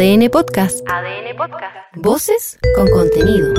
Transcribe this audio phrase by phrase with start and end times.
[0.00, 0.80] ADN Podcast.
[0.88, 1.76] ADN Podcast.
[1.96, 3.52] Voces con contenido.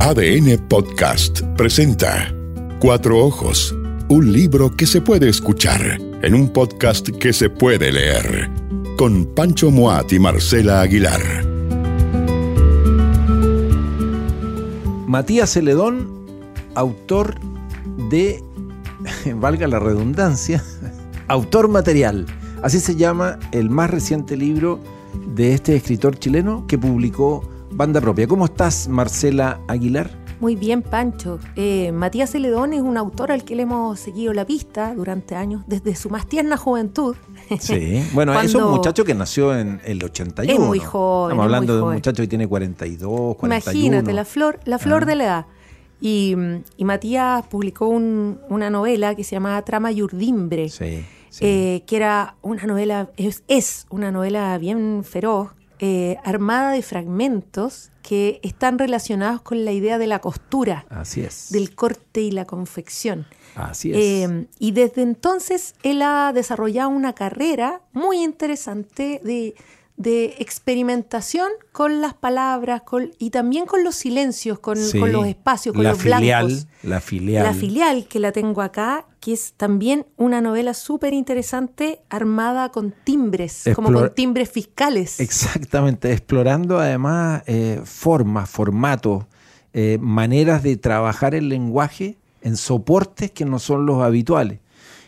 [0.00, 2.34] ADN Podcast presenta
[2.80, 3.76] Cuatro Ojos,
[4.08, 8.48] un libro que se puede escuchar en un podcast que se puede leer,
[8.96, 11.20] con Pancho Moat y Marcela Aguilar.
[15.06, 16.08] Matías Celedón,
[16.74, 17.34] autor
[18.08, 18.42] de,
[19.34, 20.64] valga la redundancia,
[21.30, 22.26] autor material.
[22.60, 24.80] Así se llama el más reciente libro
[25.36, 28.26] de este escritor chileno que publicó Banda Propia.
[28.26, 30.10] ¿Cómo estás, Marcela Aguilar?
[30.40, 31.38] Muy bien, Pancho.
[31.54, 35.62] Eh, Matías Celedón es un autor al que le hemos seguido la pista durante años,
[35.68, 37.14] desde su más tierna juventud.
[37.60, 40.52] Sí, bueno, es un muchacho que nació en el 81.
[40.52, 41.30] Es muy joven.
[41.30, 43.78] Estamos hablando de un muchacho que tiene 42, 41.
[43.78, 45.06] Imagínate, la flor, la flor ah.
[45.06, 45.46] de la edad.
[46.00, 46.34] Y,
[46.78, 50.68] Matías publicó una novela que se llamaba Trama y Urdimbre,
[51.40, 58.38] eh, que era una novela, es, una novela bien feroz, eh, armada de fragmentos que
[58.42, 61.50] están relacionados con la idea de la costura, Así es.
[61.50, 63.26] del corte y la confección.
[63.54, 63.96] Así es.
[63.96, 69.54] Eh, y desde entonces él ha desarrollado una carrera muy interesante de
[70.00, 72.80] de experimentación con las palabras
[73.18, 76.66] y también con los silencios, con, los espacios, con la los filial, blancos.
[76.82, 77.44] La filial.
[77.44, 82.94] La filial que la tengo acá, que es también una novela súper interesante armada con
[83.04, 85.20] timbres, como con timbres fiscales.
[85.20, 89.26] Exactamente, explorando además eh, formas, formatos,
[89.74, 94.60] eh, maneras de trabajar el lenguaje en soportes que no son los habituales.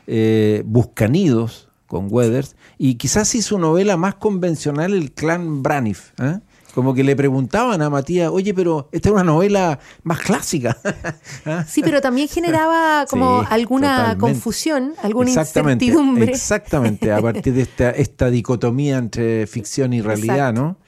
[0.06, 6.12] Eh, buscanidos, con Weathers, y quizás hizo su novela más convencional, El clan Braniff.
[6.22, 6.38] ¿eh?
[6.74, 10.78] Como que le preguntaban a Matías, oye, pero esta es una novela más clásica.
[11.44, 11.66] ¿Ah?
[11.68, 16.32] sí, pero también generaba como alguna confusión, alguna incertidumbre.
[16.32, 20.78] Exactamente, a partir de esta, esta dicotomía entre ficción y realidad, ¿no?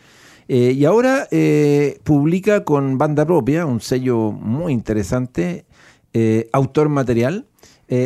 [0.49, 5.67] Eh, y ahora eh, publica con banda propia, un sello muy interesante,
[6.53, 7.47] autor material,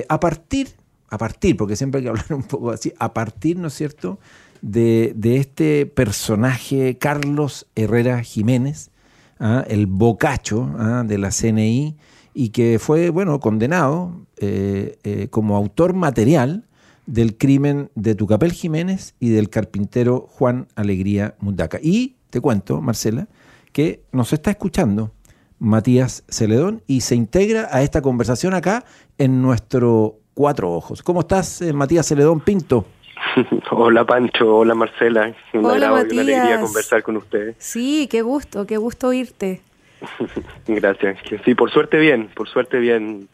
[0.09, 3.69] a partir a partir, porque siempre hay que hablar un poco así, a partir, ¿no
[3.69, 4.19] es cierto?,
[4.61, 8.91] de, este personaje Carlos Herrera Jiménez,
[9.39, 9.65] ¿ah?
[9.69, 11.05] el bocacho ¿ah?
[11.07, 11.97] de la CNI,
[12.35, 16.67] y que fue, bueno, condenado eh, eh, como autor material
[17.07, 21.81] del crimen de Tucapel Jiménez y del carpintero Juan Alegría Mundaca.
[21.83, 23.29] Y te cuento, Marcela,
[23.73, 25.13] que nos está escuchando
[25.59, 28.85] Matías Celedón y se integra a esta conversación acá
[29.17, 31.03] en nuestro cuatro ojos.
[31.03, 32.87] ¿Cómo estás, eh, Matías Celedón Pinto?
[33.73, 35.35] hola Pancho, hola Marcela.
[35.53, 37.57] Una hola, una alegría conversar con ustedes.
[37.59, 39.63] Sí, qué gusto, qué gusto oírte.
[40.69, 41.19] Gracias.
[41.45, 43.29] Sí, por suerte bien, por suerte bien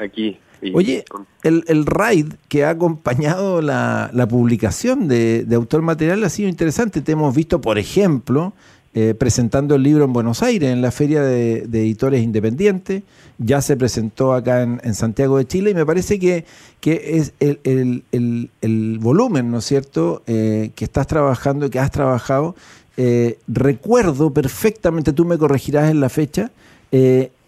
[0.00, 0.38] aquí.
[0.72, 1.04] Oye,
[1.42, 7.02] el, el raid que ha acompañado la, publicación de, de, Autor Material ha sido interesante.
[7.02, 8.54] Te hemos visto, por ejemplo,
[8.98, 13.02] eh, presentando el libro en Buenos Aires, en la Feria de, Editores Independientes.
[13.36, 16.46] Ya se presentó acá en, Santiago de Chile y me parece que,
[16.80, 22.56] que es el, volumen, ¿no es cierto?, eh, que estás trabajando, que has trabajado.
[22.96, 26.50] Eh, recuerdo perfectamente, tú me corregirás en la fecha,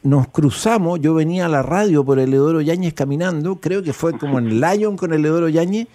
[0.03, 4.19] nos cruzamos, yo venía a la radio por el Eleodoro Yáñez caminando, creo que fue
[4.19, 5.89] como en Lyon con el Eleodoro Yáñez,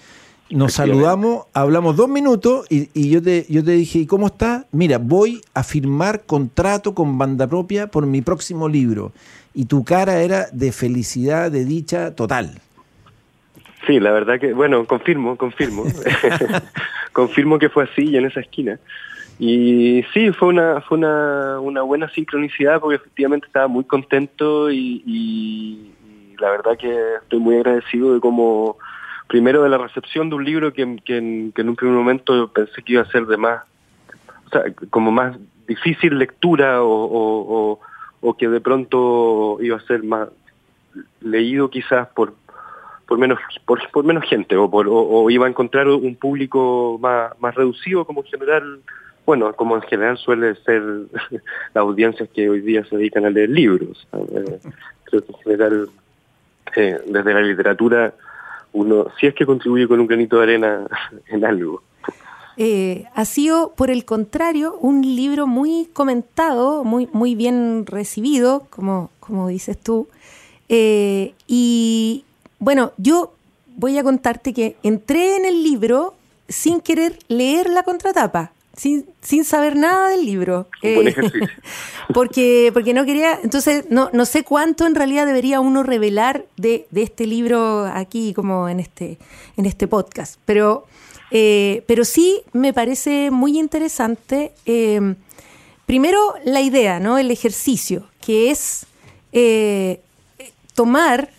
[0.56, 4.66] nos saludamos, hablamos dos minutos y, yo, te, yo te dije, ¿y cómo estás?
[4.72, 9.12] Mira, voy a firmar contrato con banda propia por mi próximo libro.
[9.53, 12.59] Y tu cara era de felicidad, de dicha total.
[13.86, 15.84] Sí, la verdad que, bueno, confirmo, confirmo.
[17.14, 18.80] confirmo que fue así y en esa esquina.
[19.40, 25.03] Y sí, fue una, fue una, una buena sincronicidad porque efectivamente estaba muy contento y,
[25.06, 25.94] y
[26.40, 28.78] la verdad que estoy muy agradecido de cómo
[29.33, 32.94] primero de la recepción de un libro que, que, en, un primer momento pensé que
[32.94, 33.63] iba a ser de más,
[34.45, 34.61] o sea,
[34.91, 35.35] como más
[35.67, 37.79] difícil lectura o,
[38.22, 40.29] o, que de pronto iba a ser más
[41.19, 42.35] leído quizás por
[43.08, 47.31] por menos por, por menos gente o, por, o, iba a encontrar un público más,
[47.40, 48.81] más reducido como en general
[49.25, 50.84] bueno como en general suele ser
[51.73, 54.08] las audiencias que hoy día se dedican a leer libros.
[54.13, 54.59] Eh,
[55.05, 55.90] creo que en general
[56.75, 58.13] eh, desde la literatura
[58.73, 60.87] uno, si es que contribuye con un granito de arena
[61.28, 61.81] en algo.
[62.55, 69.09] Eh, ha sido, por el contrario, un libro muy comentado, muy, muy bien recibido, como,
[69.20, 70.08] como dices tú.
[70.70, 72.25] Eh, y
[72.59, 73.34] bueno, yo
[73.75, 76.14] voy a contarte que entré en el libro
[76.47, 78.53] sin querer leer la contratapa.
[78.75, 80.67] Sin, sin saber nada del libro.
[80.81, 81.47] Un buen eh, ejercicio.
[82.14, 86.87] porque, porque no quería, entonces no, no sé cuánto en realidad debería uno revelar de,
[86.91, 89.17] de este libro aquí como en este,
[89.58, 90.40] en este podcast.
[90.46, 90.85] Pero,
[91.31, 95.16] eh, pero sí me parece muy interesante, eh,
[95.85, 97.17] primero la idea, ¿no?
[97.17, 98.85] El ejercicio, que es
[100.75, 101.29] tomar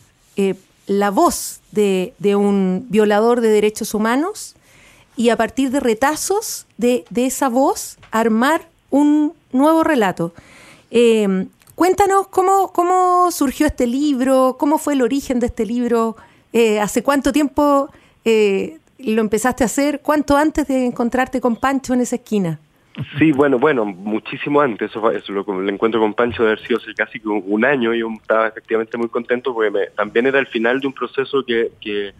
[0.86, 4.56] la voz de, de un violador de derechos humanos
[5.16, 10.32] y a partir de retazos de, esa voz armar un nuevo relato.
[10.90, 16.16] Eh, cuéntanos cómo, cómo surgió este libro, cómo fue el origen de este libro,
[16.52, 17.90] eh, hace cuánto tiempo
[18.24, 22.58] eh, lo empezaste a hacer, cuánto antes de encontrarte con Pancho en esa esquina.
[23.18, 24.90] Sí, bueno, bueno, muchísimo antes.
[24.90, 28.00] Eso, eso lo, el encuentro con Pancho de haber sido hace casi un año y
[28.00, 32.14] yo estaba efectivamente muy contento porque también era el final de un proceso que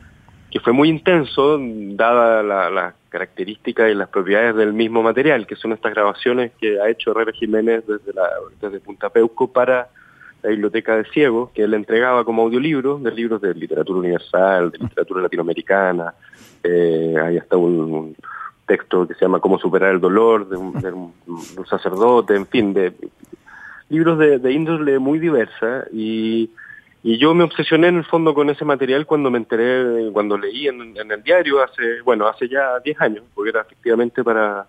[0.55, 5.57] que fue muy intenso, dada las la características y las propiedades del mismo material, que
[5.57, 8.31] son estas grabaciones que ha hecho Herrera Jiménez desde, la,
[8.61, 9.89] desde Punta Peuco para
[10.45, 14.79] la Biblioteca de Ciego, que él entregaba como audiolibro, de libros de literatura universal, de
[14.79, 16.15] literatura latinoamericana,
[16.63, 18.15] eh, hay hasta un,
[18.65, 21.13] texto que se llama Cómo superar el dolor, de un,
[21.69, 22.93] sacerdote, en fin, de
[23.89, 26.49] libros de, de índole muy diversa y
[27.07, 30.69] y yo me obsesioné en el fondo con ese material cuando me enteré, cuando leí
[30.69, 34.67] en, el diario hace, bueno, hace ya 10 años, porque era efectivamente para...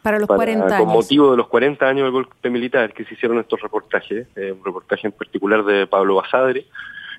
[0.00, 0.78] Para los 40 años.
[0.78, 4.52] Con motivo de los 40 años del golpe militar que se hicieron estos reportajes, eh,
[4.52, 6.66] un reportaje en particular de Pablo Basadre,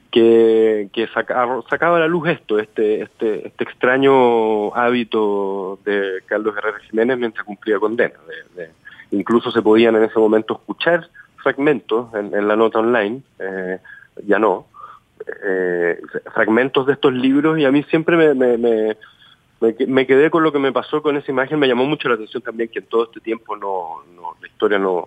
[0.10, 6.56] que, que sacaba, sacaba a la luz esto, este, este, este extraño hábito de Carlos
[6.56, 8.16] Herrera Jiménez mientras cumplía condena.
[8.56, 8.70] De,
[9.12, 13.24] incluso se podían en ese momento escuchar fragmentos en, en la nota online.
[13.40, 13.80] Eh,
[14.26, 14.68] ya no,
[15.46, 16.02] eh,
[16.34, 18.96] fragmentos de estos libros y a mí siempre me, me, me,
[19.88, 22.44] me, quedé con lo que me pasó con esa imagen, me llamó mucho la atención
[22.44, 25.06] también que en todo este tiempo no, no la historia no...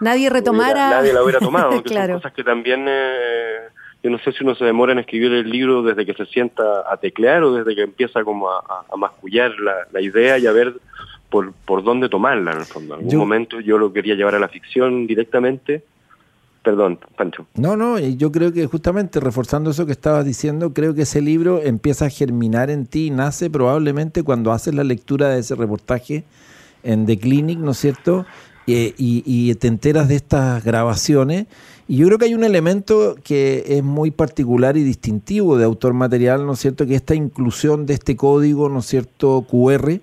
[0.00, 0.90] Nadie retomara...
[0.90, 2.86] nadie la hubiera tomado, que son cosas que también...
[2.88, 3.58] Eh,
[4.00, 6.84] yo no sé si uno se demora en escribir el libro desde que se sienta
[6.88, 10.52] a teclear o desde que empieza como a, a, mascullar la, la, idea y a
[10.52, 10.74] ver
[11.28, 12.94] por, por dónde tomarla en el fondo.
[12.94, 15.82] En algún momento yo lo quería llevar a la ficción directamente
[16.68, 17.46] Perdón, Pancho.
[17.54, 21.62] No, no, yo creo que justamente reforzando eso que estabas diciendo, creo que ese libro
[21.62, 26.24] empieza a germinar en ti y nace probablemente cuando haces la lectura de ese reportaje
[26.82, 28.26] en The Clinic, ¿no es cierto?
[28.66, 31.46] Eh, y, te enteras de estas grabaciones.
[31.88, 35.94] Y yo creo que hay un elemento que es muy particular y distintivo de autor
[35.94, 36.84] material, ¿no es cierto?
[36.84, 39.46] Que esta inclusión de este código, ¿no es cierto?
[39.50, 40.00] QR,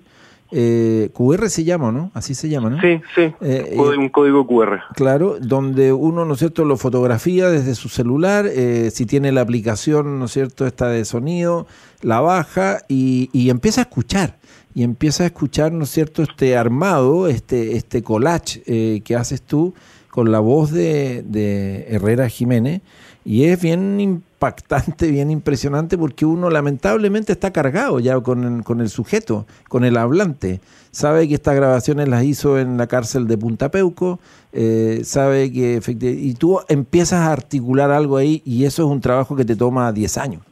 [0.52, 2.10] eh, QR se llama, ¿no?
[2.14, 2.80] Así se llama, ¿no?
[2.80, 4.80] Sí, sí, eh, eh, un código QR.
[4.94, 9.40] Claro, donde uno, ¿no es cierto?, lo fotografía desde su celular, eh, si tiene la
[9.40, 11.66] aplicación, ¿no es cierto?, esta de sonido,
[12.02, 14.36] la baja y, y, empieza a escuchar.
[14.74, 19.74] Y empieza a escuchar, ¿no es cierto?, este armado, este, este collage que haces tú
[20.16, 22.80] con la voz de, Herrera Jiménez.
[23.22, 28.88] Y es bien impactante, bien impresionante, porque uno lamentablemente está cargado ya con, con el
[28.88, 30.60] sujeto, con el hablante.
[30.90, 34.18] Sabe que estas grabaciones las hizo en la cárcel de Punta Peuco,
[34.54, 39.36] eh, sabe que y tú empiezas a articular algo ahí y eso es un trabajo
[39.36, 40.42] que te toma 10 años.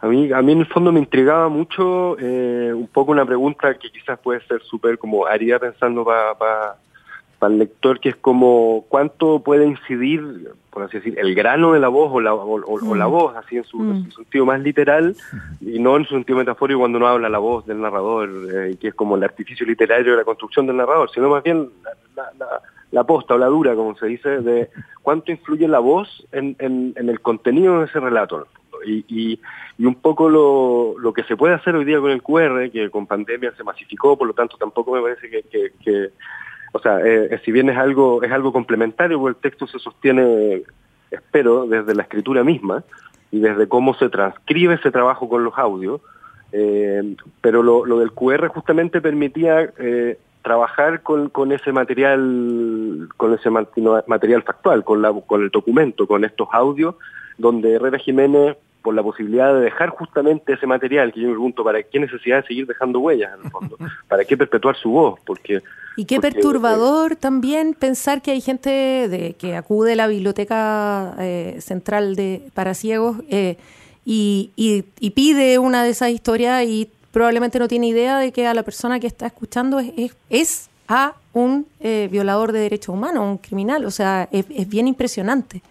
[0.00, 3.74] A mí, a mí en el fondo me intrigaba mucho eh, un poco una pregunta
[3.74, 6.76] que quizás puede ser súper como haría pensando para
[7.38, 11.80] para el lector, que es como cuánto puede incidir, por así decir, el grano de
[11.80, 13.10] la voz o la, o, la mm.
[13.10, 14.10] voz, así en su, mm.
[14.10, 15.16] sentido más literal,
[15.60, 18.88] y no en su sentido metafórico cuando uno habla la voz del narrador, eh, que
[18.88, 21.68] es como el artificio literario de la construcción del narrador, sino más bien
[22.16, 24.68] la, la, la, posta o la dura, como se dice, de
[25.02, 28.48] cuánto influye la voz en, en, en el contenido de ese relato.
[28.84, 29.40] Y, y,
[29.76, 32.90] y, un poco lo, lo que se puede hacer hoy día con el QR, que
[32.90, 36.10] con pandemia se masificó, por lo tanto tampoco me parece que, que, que
[36.72, 40.62] o sea, eh, eh, si bien es algo, es algo complementario, el texto se sostiene,
[41.10, 42.84] espero, desde la escritura misma
[43.30, 46.00] y desde cómo se transcribe ese trabajo con los audios,
[46.52, 53.34] eh, pero lo, lo, del QR justamente permitía eh, trabajar con, con ese material, con
[53.34, 56.94] ese material factual, con, la, con el documento, con estos audios,
[57.36, 61.64] donde Herrera Jiménez por la posibilidad de dejar justamente ese material que yo me pregunto,
[61.64, 63.76] ¿para qué necesidad de seguir dejando huellas en el fondo?
[64.08, 65.20] ¿Para qué perpetuar su voz?
[65.24, 65.62] Porque
[65.96, 71.56] y qué perturbador también pensar que hay gente de, que acude a la biblioteca eh,
[71.60, 73.56] central de para ciegos eh,
[74.04, 78.54] y, y, pide una de esas historias y probablemente no tiene idea de que a
[78.54, 83.38] la persona que está escuchando es, es, a un eh, violador de derechos humanos, un
[83.38, 83.84] criminal.
[83.84, 85.62] O sea, es, es bien impresionante.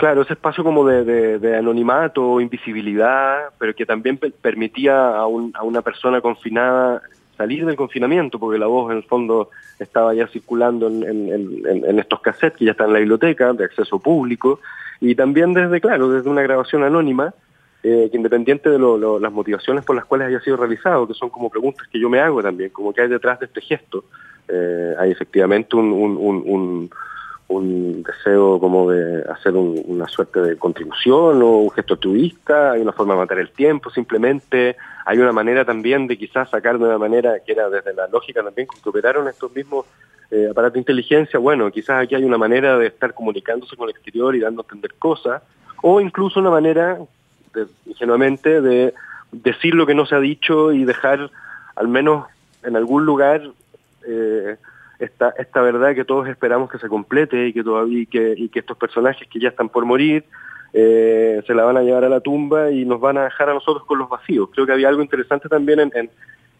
[0.00, 5.62] Claro, ese espacio como de, de, anonimato, invisibilidad, pero que también permitía a, un, a
[5.62, 7.02] una persona confinada
[7.36, 12.58] salir del confinamiento, porque la voz en el fondo estaba ya circulando en, estos cassettes
[12.58, 14.60] que ya están en la biblioteca, de acceso público,
[15.02, 17.34] y también desde, claro, desde una grabación anónima,
[17.82, 21.50] eh, que independiente de las motivaciones por las cuales haya sido realizado, que son como
[21.50, 24.04] preguntas que yo me hago también, como que hay detrás de este gesto,
[24.48, 26.90] eh, hay efectivamente un,
[27.58, 33.14] deseo como de hacer una suerte de contribución o un gesto altruista, hay una forma
[33.14, 37.40] de matar el tiempo simplemente, hay una manera también de quizás sacar de una manera
[37.44, 39.86] que era desde la lógica también que operaron estos mismos
[40.30, 43.96] eh, aparatos de inteligencia, bueno, quizás aquí hay una manera de estar comunicándose con el
[43.96, 45.42] exterior y dando a entender cosas,
[45.82, 46.98] o incluso una manera
[47.86, 48.94] ingenuamente, de
[49.32, 51.30] decir lo que no se ha dicho y dejar
[51.74, 52.26] al menos
[52.62, 53.42] en algún lugar
[54.06, 54.56] eh,
[55.00, 58.48] esta, esta verdad que todos esperamos que se complete y que todavía y que, y
[58.48, 60.24] que estos personajes que ya están por morir
[60.72, 63.54] eh, se la van a llevar a la tumba y nos van a dejar a
[63.54, 64.48] nosotros con los vacíos.
[64.52, 66.10] Creo que había algo interesante también en, en,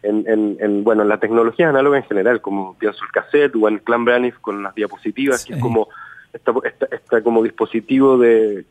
[0.03, 3.75] en, en bueno, en la tecnología análoga en general, como pienso el cassette o en
[3.75, 5.87] el Clan Braniff con las diapositivas, que es como
[6.33, 8.65] esta, como dispositivo de,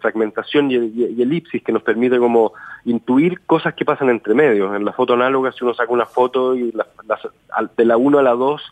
[0.00, 0.76] fragmentación y,
[1.20, 2.52] elipsis que nos permite como
[2.84, 4.74] intuir cosas que pasan entre medios.
[4.74, 8.32] En la foto análoga, si uno saca una foto y de la 1 a la
[8.32, 8.62] 2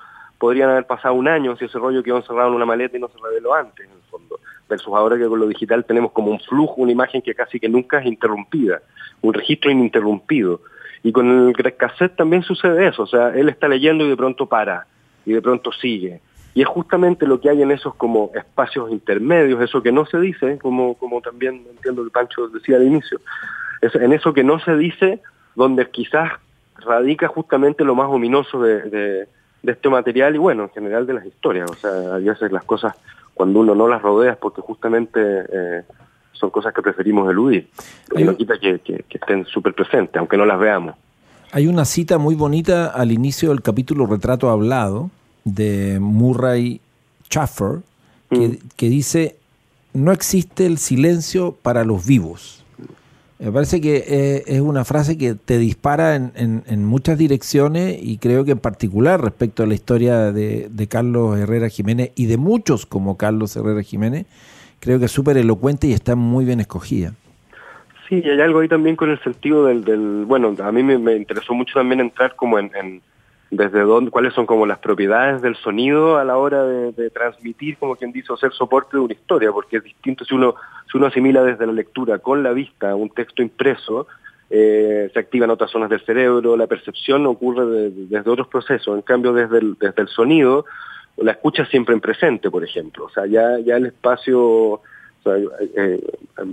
[0.45, 3.09] podrían haber pasado un año si ese rollo quedó encerrado en una maleta y no
[3.09, 4.39] se reveló antes, en el fondo.
[4.69, 7.69] Versus ahora que con lo digital tenemos como un flujo, una imagen que casi que
[7.71, 8.83] nunca es interrumpida,
[9.23, 10.61] un registro ininterrumpido.
[11.03, 14.45] Y con el cassette también sucede eso, o sea, él está leyendo y de pronto
[14.45, 14.87] para,
[15.25, 16.21] y de pronto sigue
[16.55, 20.21] y es justamente lo que hay en esos como espacios intermedios, eso que no se
[20.21, 23.21] dice, como, como también entiendo que Pancho decía al inicio,
[23.81, 25.21] es en eso que no se dice,
[25.57, 26.31] donde quizás
[26.77, 29.29] radica justamente lo más ominoso de, de,
[29.73, 31.71] este material y bueno, en general de las historias.
[31.71, 32.95] O sea, a veces las cosas,
[33.35, 35.83] cuando uno no las rodea, porque justamente eh,
[36.33, 37.69] son cosas que preferimos eludir.
[38.09, 40.97] Pero no quita que, que estén súper presentes, aunque no las veamos.
[41.53, 45.11] Hay una cita muy bonita al inicio del capítulo Retrato Hablado,
[45.45, 46.81] de Murray
[47.29, 47.81] Chaffer,
[48.29, 48.59] que, mm.
[48.77, 49.37] que, dice,
[49.93, 52.64] no existe el silencio para los vivos.
[53.45, 58.17] Me parece que eh, es una frase que te dispara en, en, muchas direcciones y
[58.17, 62.39] creo que en particular respecto a la historia de, de Carlos Herrera Jiménez y de
[62.39, 64.25] muchos como Carlos Herrera Jiménez,
[64.81, 67.13] creo que es súper elocuente y está muy bien escogida.
[68.09, 71.15] Sí, y hay algo ahí también con el sentido del, del bueno, a mí me,
[71.15, 73.03] interesó mucho también entrar como en
[73.51, 77.97] desde dónde, cuáles son como las propiedades del sonido a la hora de, transmitir, como
[77.97, 80.55] quien dice, o ser soporte de una historia, porque es distinto si uno,
[80.91, 84.07] si uno asimila desde la lectura con la vista un texto impreso,
[84.51, 89.33] eh, se activan otras zonas del cerebro, la percepción ocurre desde otros procesos, en cambio
[89.33, 90.65] desde el, desde el sonido,
[91.17, 94.81] la escucha siempre en presente, por ejemplo, o sea, ya, ya el espacio...
[95.27, 96.01] Eh, eh,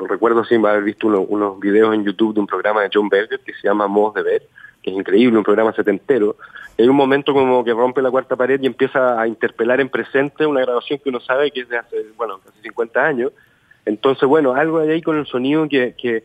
[0.08, 3.54] recuerdo sin haber visto unos videos en YouTube de un programa de John Berger que
[3.54, 4.44] se llama Modos de Ver,
[4.82, 6.38] que es increíble, un programa setentero,
[6.78, 10.46] hay un momento como que rompe la cuarta pared y empieza a interpelar en presente
[10.46, 13.32] una grabación que uno sabe que es de hace, bueno, casi 50 años.
[13.86, 16.24] Entonces, bueno, algo hay ahí con el sonido que, que,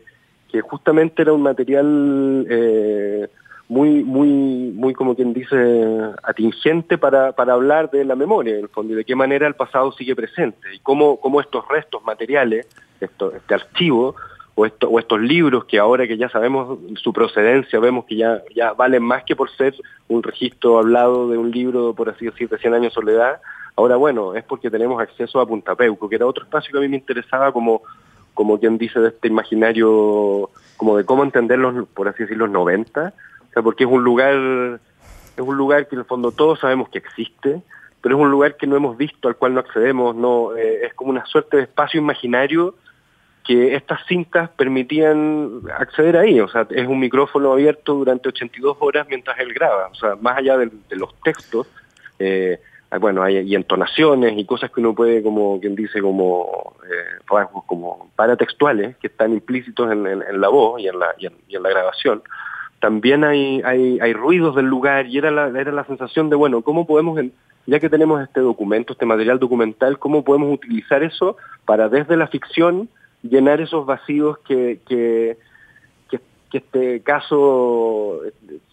[0.51, 3.27] que justamente era un material eh,
[3.67, 4.29] muy, muy,
[4.73, 5.55] muy, como quien dice,
[6.23, 9.55] atingente para, para hablar de la memoria, en el fondo, y de qué manera el
[9.55, 12.67] pasado sigue presente, y cómo, cómo estos restos materiales,
[13.01, 14.15] esto, este archivo,
[14.59, 18.41] o, esto, o estos libros que ahora que ya sabemos su procedencia, vemos que ya,
[18.55, 19.75] ya valen más que por ser
[20.07, 23.39] un registro hablado de un libro, por así decir, de 100 años de soledad,
[23.75, 26.87] ahora bueno, es porque tenemos acceso a Puntapeuco, que era otro espacio que a mí
[26.87, 27.83] me interesaba como,
[28.33, 32.49] como quien dice de este imaginario, como de cómo entender los, por así decir, los
[32.49, 33.13] 90,
[33.49, 36.89] o sea, porque es un lugar, es un lugar que en el fondo todos sabemos
[36.89, 37.61] que existe,
[38.01, 40.95] pero es un lugar que no hemos visto, al cual no accedemos, no eh, es
[40.95, 42.73] como una suerte de espacio imaginario
[43.47, 49.07] que estas cintas permitían acceder ahí, o sea, es un micrófono abierto durante 82 horas
[49.07, 51.65] mientras él graba, o sea, más allá de, los textos,
[52.19, 52.59] eh,
[52.99, 58.11] bueno, hay, entonaciones y cosas que uno puede, como quien dice, como eh, rasgos como
[58.17, 62.23] paratextuales que están implícitos en, la voz y en la, y en, la grabación.
[62.81, 66.63] También hay, hay, hay, ruidos del lugar y era la, era la sensación de, bueno,
[66.63, 67.17] ¿cómo podemos,
[67.65, 72.27] ya que tenemos este documento, este material documental, cómo podemos utilizar eso para desde la
[72.27, 72.89] ficción
[73.29, 75.37] llenar esos vacíos que, que,
[76.09, 76.19] que,
[76.57, 78.21] este caso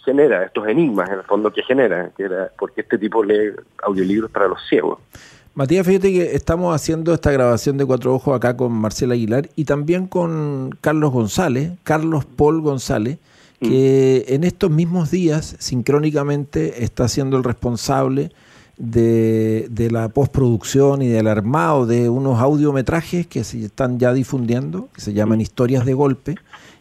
[0.05, 4.31] genera, estos enigmas en el fondo que genera, que era porque este tipo lee audiolibros
[4.31, 4.99] para los ciegos.
[5.55, 9.65] Matías, fíjate que estamos haciendo esta grabación de Cuatro Ojos acá con Marcela Aguilar y
[9.65, 13.19] también con Carlos González, Carlos Paul González,
[13.61, 14.33] que mm.
[14.35, 18.33] en estos mismos días, sincrónicamente, está siendo el responsable
[18.77, 24.89] de, de, la postproducción y del armado de unos audiometrajes que se están ya difundiendo,
[24.95, 26.37] que se llaman Historias de Golpe.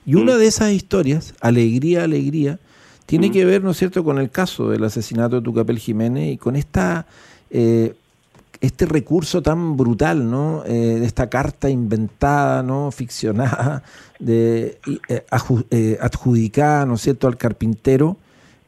[0.05, 2.59] Y una de esas historias, Alegría, Alegría,
[3.05, 6.37] tiene que ver, ¿no es cierto?, con el caso del asesinato de Tucapel Jiménez y
[6.37, 7.05] con esta
[7.49, 7.93] eh,
[8.63, 10.63] este recurso tan brutal, ¿no?
[10.65, 12.91] Eh, de esta carta inventada, ¿no?
[12.91, 13.83] Ficcionada,
[14.19, 15.25] de, eh,
[15.69, 18.15] eh, adjudicada, ¿no es cierto?, al carpintero,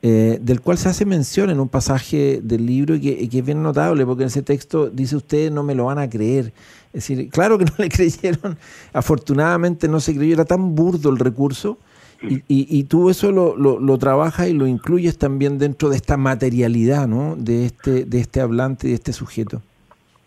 [0.09, 4.05] del cual se hace mención en un pasaje del libro y que, es bien notable,
[4.05, 6.53] porque en ese texto dice ustedes no me lo van a creer.
[6.93, 8.57] Es decir, claro que no le creyeron,
[8.93, 11.77] afortunadamente no se creyó, era tan burdo el recurso.
[12.21, 16.17] Y, y, tú eso lo, lo, lo, trabajas y lo incluyes también dentro de esta
[16.17, 17.35] materialidad ¿no?
[17.35, 19.61] de, este, de este hablante y de este sujeto.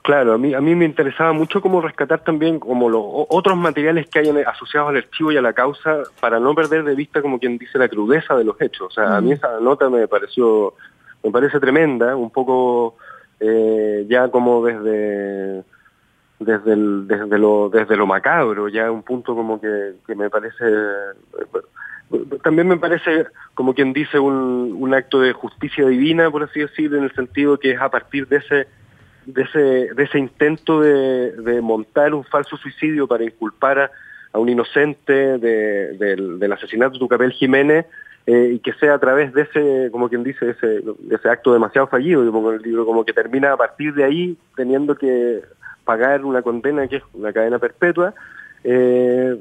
[0.09, 4.09] Claro, a mí, a mí me interesaba mucho cómo rescatar también como los otros materiales
[4.09, 7.39] que hay asociados al archivo y a la causa para no perder de vista como
[7.39, 8.87] quien dice la crudeza de los hechos.
[8.87, 10.73] O sea, a mí esa nota me pareció,
[11.23, 12.97] me parece tremenda, un poco
[13.39, 15.63] eh, ya como desde
[16.41, 20.65] desde el, desde lo desde lo macabro, ya un punto como que, que me parece
[22.43, 26.95] también me parece como quien dice un, un acto de justicia divina, por así decir,
[26.95, 28.79] en el sentido que es a partir de ese
[29.29, 29.59] de ese,
[29.95, 33.91] de ese intento de, de montar un falso suicidio para inculpar
[34.33, 37.87] a, un inocente de, del, asesinato de Tucapel Jiménez
[38.27, 41.89] eh, y que sea a través de ese, como quien dice, ese, ese acto demasiado
[41.89, 45.43] fallido, yo pongo el libro, como que termina a partir de ahí teniendo que
[45.85, 48.15] pagar una condena que es una cadena perpetua.
[48.65, 49.37] Eh,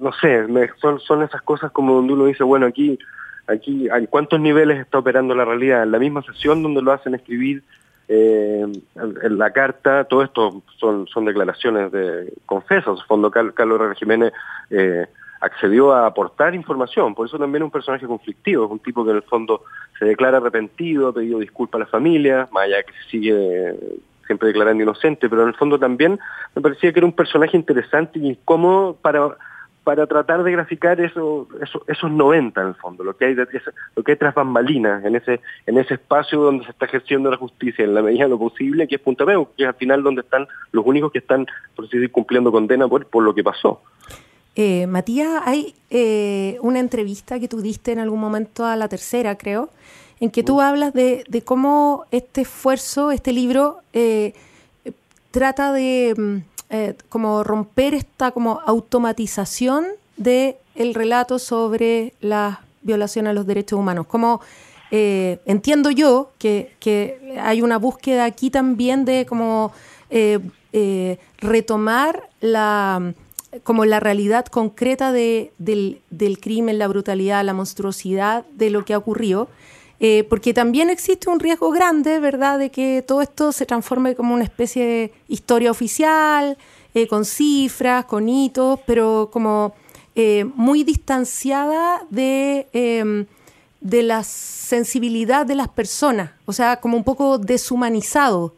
[0.00, 0.46] no sé,
[0.80, 2.98] son, son esas cosas como donde uno dice, bueno, aquí,
[3.46, 5.84] aquí, ¿en cuántos niveles está operando la realidad?
[5.84, 7.62] En la misma sesión donde lo hacen escribir
[8.12, 13.04] eh, en la carta, todo esto son, son declaraciones de confesos.
[13.06, 13.96] Fondo Carlos.
[13.96, 14.32] Jiménez
[14.68, 15.06] eh,
[15.40, 19.12] accedió a aportar información, por eso también es un personaje conflictivo, es un tipo que
[19.12, 19.62] en el fondo
[19.96, 23.76] se declara arrepentido, ha pedido disculpas a la familia, más allá que sigue
[24.26, 26.18] siempre declarando inocente, pero en el fondo también
[26.56, 29.36] me parecía que era un personaje interesante y incómodo para
[29.84, 34.02] para tratar de graficar eso, eso, esos 90 en el fondo, lo que hay lo
[34.02, 37.84] que hay tras bambalinas, en ese, en ese espacio donde se está ejerciendo la justicia
[37.84, 40.20] en la medida de lo posible, que es Punta Peu, que es al final donde
[40.20, 43.80] están los únicos que están, por decir, cumpliendo condena por, por lo que pasó.
[44.56, 49.38] Eh, Matías, hay eh, una entrevista que tú diste en algún momento a la tercera,
[49.38, 49.70] creo,
[50.18, 54.34] en que tú hablas de, de cómo este esfuerzo, este libro, eh,
[55.30, 63.26] trata de mm, eh, como romper esta como automatización de el relato sobre la violación
[63.26, 64.06] a los derechos humanos.
[64.06, 64.40] Como
[64.92, 66.76] eh, entiendo yo que,
[67.40, 69.72] hay una búsqueda aquí también de como
[70.10, 73.14] eh, retomar la
[73.64, 78.94] como la realidad concreta de, del, del, crimen, la brutalidad, la monstruosidad de lo que
[78.94, 79.48] ha ocurrido.
[80.28, 84.44] Porque también existe un riesgo grande, ¿verdad?, de que todo esto se transforme como una
[84.44, 86.56] especie de historia oficial,
[86.92, 89.74] eh, con cifras, con hitos, pero como
[90.16, 93.26] eh, muy distanciada de, em,
[93.80, 98.54] de la sensibilidad de las personas, o sea, como un poco deshumanizado.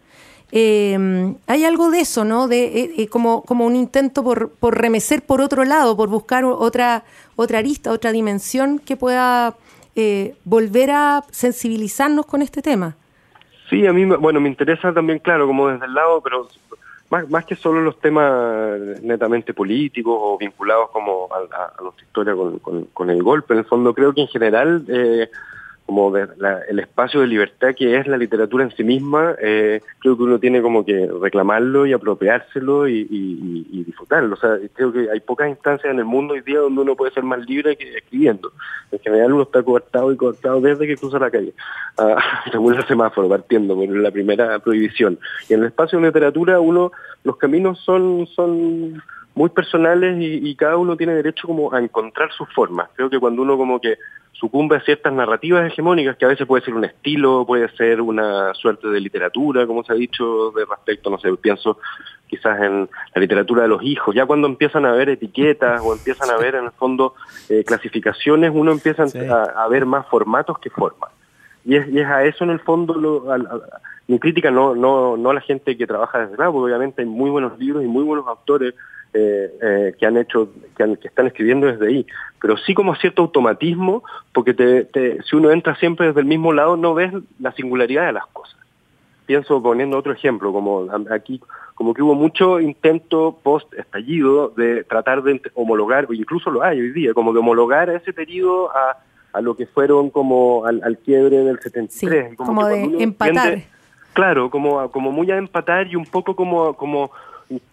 [0.50, 2.48] Em, hay algo de eso, ¿no?
[2.48, 7.04] De, eh, como, como un intento por, por remecer por otro lado, por buscar otra,
[7.36, 9.56] otra arista, otra dimensión que pueda
[10.44, 12.96] volver a sensibilizarnos con este tema.
[13.68, 16.48] Sí, a mí, bueno, me interesa también, claro, como desde el lado, pero
[17.12, 22.86] más, más que solo los temas netamente políticos o vinculados como a, nuestra historia con,
[22.86, 25.30] con, el golpe, en el fondo creo que en general eh,
[25.92, 30.22] como el espacio de libertad que es la literatura en sí misma, eh, creo que
[30.22, 34.34] uno tiene como que reclamarlo y apropiárselo y, disfrutarlo.
[34.34, 37.12] O sea, creo que hay pocas instancias en el mundo hoy día donde uno puede
[37.12, 38.52] ser más libre que escribiendo.
[38.90, 41.52] En general uno está coartado y coartado desde que cruza la calle,
[41.98, 42.16] ah,
[42.50, 45.18] según el semáforo, partiendo por la primera prohibición.
[45.50, 46.90] Y en el espacio de literatura uno,
[47.22, 49.02] los caminos son, son
[49.34, 52.88] muy personales y, y cada uno tiene derecho como a encontrar sus formas.
[52.94, 53.98] Creo que cuando uno como que
[54.42, 58.52] sucumbe a ciertas narrativas hegemónicas, que a veces puede ser un estilo, puede ser una
[58.54, 61.78] suerte de literatura, como se ha dicho de respecto, no sé, pienso
[62.26, 66.28] quizás en la literatura de los hijos, ya cuando empiezan a ver etiquetas o empiezan
[66.30, 67.14] a ver en el fondo
[67.48, 71.12] eh, clasificaciones, uno empieza a, ver más formatos que formas.
[71.64, 73.24] Y es, y es a eso en el fondo lo,
[74.08, 77.08] mi crítica no, no, no a la gente que trabaja desde lado, porque obviamente hay
[77.08, 78.74] muy buenos libros y muy buenos autores
[79.14, 82.06] eh, eh, que han hecho, que, que, están escribiendo desde ahí,
[82.40, 86.76] pero sí como cierto automatismo, porque te, si uno entra siempre desde el mismo lado
[86.78, 88.56] no ves la singularidad de las cosas.
[89.26, 91.40] Pienso poniendo otro ejemplo, como aquí,
[91.74, 96.92] como que hubo mucho intento post estallido de tratar de homologar, incluso lo hay hoy
[96.92, 98.98] día, como de homologar ese periodo a,
[99.32, 102.36] a lo que fueron como al, quiebre del 73.
[102.36, 103.58] como, de empatar.
[104.12, 107.10] claro, como, como muy a empatar y un poco como, como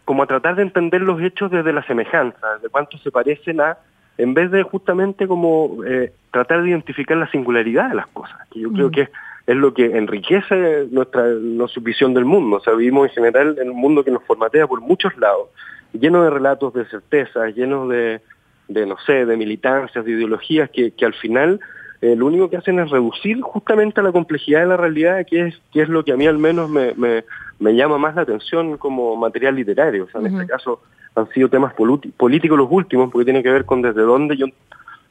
[0.05, 3.77] como a tratar de entender los hechos desde la semejanza, de cuánto se parecen a
[4.17, 8.59] en vez de justamente como eh, tratar de identificar la singularidad de las cosas, que
[8.59, 8.91] yo creo mm.
[8.91, 9.01] que
[9.47, 12.57] es, lo que enriquece nuestra, nuestra visión del mundo.
[12.57, 15.47] O sea, vivimos en general en un mundo que nos formatea por muchos lados,
[15.93, 18.19] lleno de relatos de certeza, lleno de,
[18.67, 21.61] de no sé, de militancias, de ideologías que, que al final
[22.01, 25.61] eh, lo único que hacen es reducir justamente la complejidad de la realidad, que es,
[25.71, 27.25] que es lo que a mí al menos me, me,
[27.59, 30.05] me llama más la atención como material literario.
[30.05, 30.81] O sea, en este caso
[31.15, 34.45] han sido temas políticos los últimos, porque tiene que ver con desde dónde yo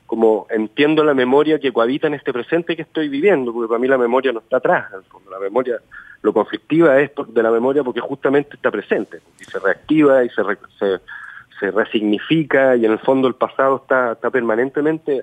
[0.07, 3.87] como entiendo la memoria que cohabita en este presente que estoy viviendo, porque para mí
[3.87, 4.87] la memoria no está atrás,
[5.31, 5.77] la memoria,
[6.23, 10.43] lo conflictiva es de la memoria porque justamente está presente, y se reactiva y se,
[10.79, 11.01] se,
[11.61, 15.23] se resignifica y en el fondo el pasado está, está permanentemente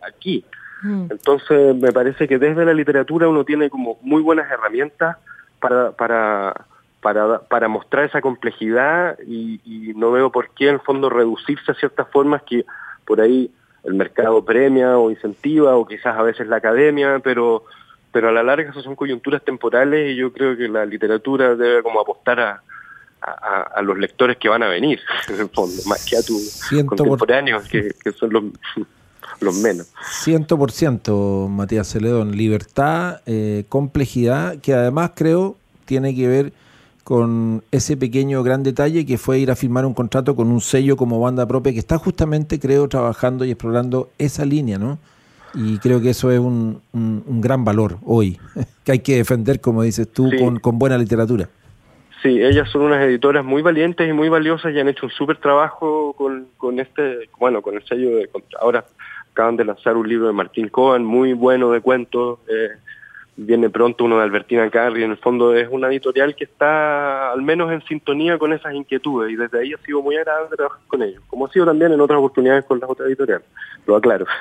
[0.00, 0.44] aquí.
[0.82, 1.06] Mm.
[1.10, 5.16] Entonces me parece que desde la literatura uno tiene como muy buenas herramientas
[5.60, 6.66] para, para,
[7.00, 11.72] para, para mostrar esa complejidad y, y no veo por qué en el fondo reducirse
[11.72, 12.64] a ciertas formas que
[13.04, 13.50] por ahí
[13.84, 17.64] el mercado premia o incentiva o quizás a veces la academia, pero
[18.12, 21.82] pero a la larga esas son coyunturas temporales y yo creo que la literatura debe
[21.82, 22.62] como apostar a,
[23.22, 27.68] a, los lectores que van a venir, en el fondo, más que a tus contemporáneos,
[27.68, 28.44] que, que, son los,
[29.40, 29.88] los menos.
[30.24, 36.52] 100% Matías Celedón, libertad, eh, complejidad, que además creo tiene que ver
[37.10, 40.96] con ese pequeño gran detalle que fue ir a firmar un contrato con un sello
[40.96, 44.98] como banda propia que está justamente, creo, trabajando y explorando esa línea, ¿no?
[45.54, 48.38] Y creo que eso es un, un, gran valor hoy,
[48.84, 51.48] que hay que defender, como dices tú, con, con, buena literatura.
[52.22, 55.38] Sí, ellas son unas editoras muy valientes y muy valiosas y han hecho un súper
[55.38, 58.30] trabajo con, con este, bueno, con el sello de...
[58.60, 58.84] Ahora
[59.32, 62.38] acaban de lanzar un libro de Martín Cohen, muy bueno de cuentos.
[62.48, 62.70] Eh,
[63.36, 67.40] viene pronto uno de Albertina Carri, en el fondo es una editorial que está al
[67.40, 71.02] menos en sintonía con esas inquietudes y desde ahí ha sido muy agradable trabajar con
[71.02, 73.46] ellos, como ha sido también en otras oportunidades con las otras editoriales,
[73.86, 74.26] lo aclaro.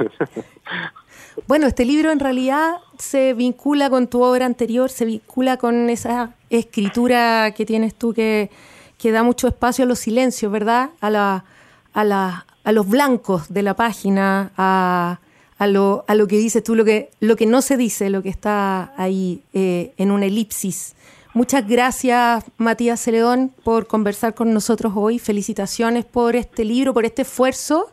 [1.47, 6.33] Bueno, este libro en realidad se vincula con tu obra anterior, se vincula con esa
[6.49, 8.49] escritura que tienes tú que,
[8.97, 10.89] que da mucho espacio a los silencios, ¿verdad?
[10.99, 11.45] A, la,
[11.93, 15.19] a, la, a los blancos de la página, a
[15.59, 18.23] a lo, a lo que dices tú, lo que, lo que no se dice, lo
[18.23, 20.95] que está ahí eh, en una elipsis.
[21.33, 25.19] Muchas gracias, Matías Celedón, por conversar con nosotros hoy.
[25.19, 27.91] Felicitaciones por este libro, por este esfuerzo.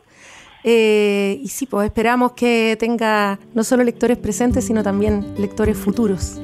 [0.69, 6.41] Eh, y sí, pues esperamos que tenga no solo lectores presentes, sino también lectores futuros.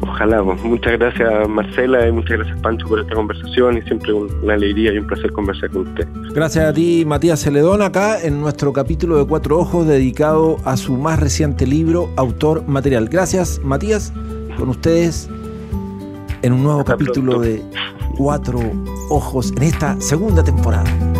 [0.00, 0.64] Ojalá, pues.
[0.64, 4.98] muchas gracias Marcela y muchas gracias Pancho por esta conversación y siempre una alegría y
[4.98, 6.08] un placer conversar con usted.
[6.32, 10.96] Gracias a ti Matías Celedón acá en nuestro capítulo de Cuatro Ojos dedicado a su
[10.96, 13.10] más reciente libro, Autor Material.
[13.10, 14.10] Gracias Matías,
[14.56, 15.28] con ustedes
[16.40, 17.62] en un nuevo capítulo de
[18.16, 18.58] Cuatro
[19.10, 21.19] Ojos en esta segunda temporada.